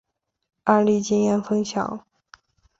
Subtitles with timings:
[0.63, 2.03] 案例经验分享